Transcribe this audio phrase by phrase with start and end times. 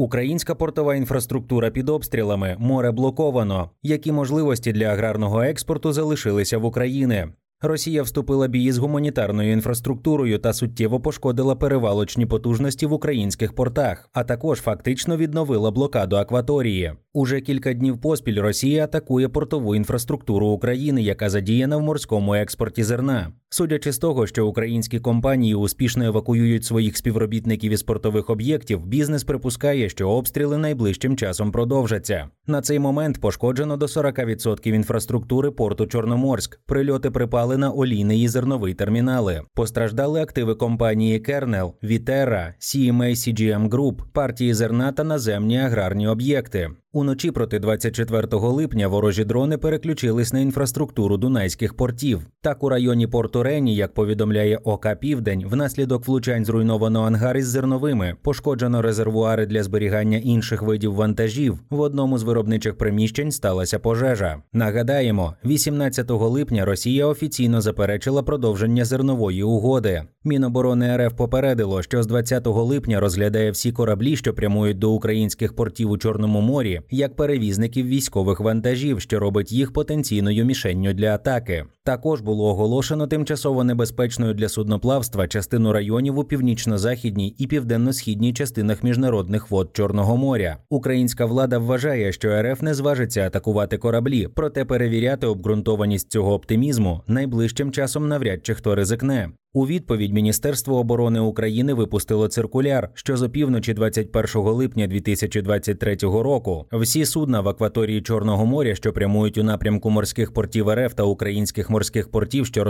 [0.00, 3.70] Українська портова інфраструктура під обстрілами, море блоковано.
[3.82, 7.26] Які можливості для аграрного експорту залишилися в Україні?
[7.60, 14.24] Росія вступила бій з гуманітарною інфраструктурою та суттєво пошкодила перевалочні потужності в українських портах, а
[14.24, 16.92] також фактично відновила блокаду акваторії.
[17.12, 23.32] Уже кілька днів поспіль Росія атакує портову інфраструктуру України, яка задіяна в морському експорті зерна.
[23.52, 29.88] Судячи з того, що українські компанії успішно евакуюють своїх співробітників із портових об'єктів, бізнес припускає,
[29.88, 32.28] що обстріли найближчим часом продовжаться.
[32.46, 36.60] На цей момент пошкоджено до 40% інфраструктури порту Чорноморськ.
[36.66, 39.42] Прильоти припали на олійний і зерновий термінали.
[39.54, 46.70] Постраждали активи компанії Кернел, Вітера, CMA CGM Group, партії зерна та наземні аграрні об'єкти.
[46.92, 52.26] Уночі проти 24 липня ворожі дрони переключились на інфраструктуру дунайських портів.
[52.40, 58.14] Так у районі порту Рені, як повідомляє ОК Південь, внаслідок влучань зруйновано ангар із зерновими,
[58.22, 61.58] пошкоджено резервуари для зберігання інших видів вантажів.
[61.70, 64.36] В одному з виробничих приміщень сталася пожежа.
[64.52, 70.02] Нагадаємо, 18 липня Росія офіційно заперечила продовження зернової угоди.
[70.24, 75.90] Міноборони РФ попередило, що з 20 липня розглядає всі кораблі, що прямують до українських портів
[75.90, 81.64] у Чорному морі як перевізників військових вантажів, що робить їх потенційною мішенню для атаки.
[81.84, 89.50] Також було оголошено тимчасово небезпечною для судноплавства частину районів у північно-західній і південно-східній частинах міжнародних
[89.50, 90.56] вод Чорного моря.
[90.70, 97.72] Українська влада вважає, що РФ не зважиться атакувати кораблі, проте перевіряти обґрунтованість цього оптимізму найближчим
[97.72, 99.30] часом навряд чи хто ризикне.
[99.52, 107.04] У відповідь Міністерство оборони України випустило циркуляр, що з опівночі 21 липня 2023 року всі
[107.04, 112.10] судна в акваторії Чорного моря, що прямують у напрямку морських портів РФ та українських морських
[112.10, 112.64] портів, що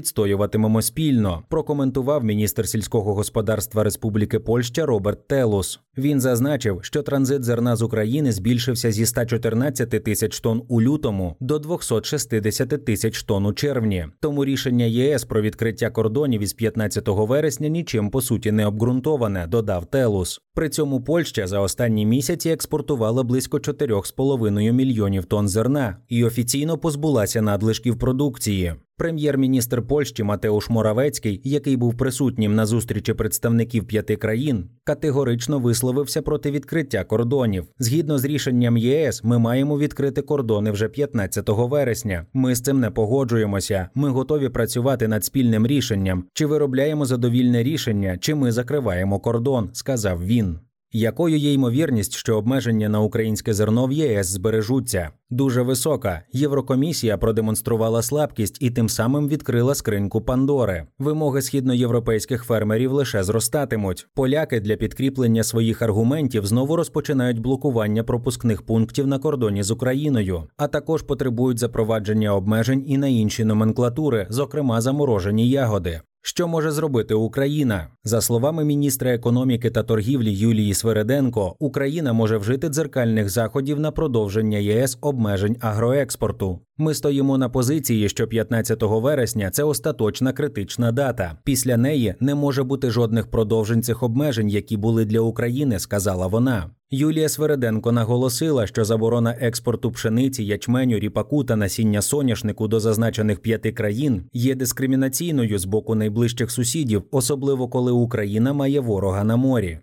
[0.54, 1.42] відстоюватимемо спільно.
[1.48, 5.80] Прокоментував міністр сільського господарства Республіки Польща Роберт Телус.
[5.98, 11.58] Він зазначив, що транзит зерна з України збільшився зі 114 тисяч тонн у лютому до
[11.58, 14.06] 260 тисяч тонн у червні.
[14.20, 19.86] Тому рішення ЄС про відкриття кордонів із 15 вересня нічим по суті не обґрунтоване, додав
[19.86, 20.40] Телус.
[20.54, 27.42] При цьому Польща за останні місяці експортувала близько 4,5 мільйонів тонн зерна і офіційно позбулася
[27.42, 28.74] надлишків продукції.
[28.96, 36.50] Прем'єр-міністр Польщі Матеуш Моравецький, який був присутнім на зустрічі представників п'яти країн, категорично висловився проти
[36.50, 37.64] відкриття кордонів.
[37.78, 42.26] Згідно з рішенням ЄС, ми маємо відкрити кордони вже 15 вересня.
[42.32, 43.88] Ми з цим не погоджуємося.
[43.94, 50.24] Ми готові працювати над спільним рішенням, чи виробляємо задовільне рішення, чи ми закриваємо кордон, сказав
[50.24, 50.58] він.
[50.96, 55.10] Якою є ймовірність, що обмеження на українське зерно в ЄС збережуться?
[55.30, 56.22] Дуже висока.
[56.32, 60.86] Єврокомісія продемонструвала слабкість і тим самим відкрила скриньку Пандори.
[60.98, 64.06] Вимоги східноєвропейських фермерів лише зростатимуть.
[64.14, 70.68] Поляки для підкріплення своїх аргументів знову розпочинають блокування пропускних пунктів на кордоні з Україною, а
[70.68, 76.00] також потребують запровадження обмежень і на інші номенклатури, зокрема заморожені ягоди.
[76.26, 77.88] Що може зробити Україна?
[78.04, 84.58] За словами міністра економіки та торгівлі Юлії Свереденко, Україна може вжити дзеркальних заходів на продовження
[84.58, 86.60] ЄС обмежень агроекспорту.
[86.78, 91.38] Ми стоїмо на позиції, що 15 вересня це остаточна критична дата.
[91.44, 96.70] Після неї не може бути жодних продовжень цих обмежень, які були для України, сказала вона.
[96.94, 103.72] Юлія Свереденко наголосила, що заборона експорту пшениці, ячменю, ріпаку та насіння соняшнику до зазначених п'яти
[103.72, 109.78] країн є дискримінаційною з боку найближчих сусідів, особливо коли Україна має ворога на морі.